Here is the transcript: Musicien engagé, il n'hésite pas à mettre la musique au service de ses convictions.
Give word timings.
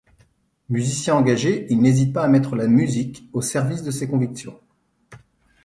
Musicien 0.69 1.13
engagé, 1.15 1.67
il 1.69 1.79
n'hésite 1.79 2.11
pas 2.11 2.23
à 2.23 2.27
mettre 2.27 2.55
la 2.55 2.65
musique 2.65 3.29
au 3.33 3.43
service 3.43 3.83
de 3.83 3.91
ses 3.91 4.07
convictions. 4.09 4.59